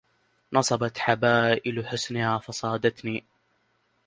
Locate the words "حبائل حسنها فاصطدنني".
0.99-3.23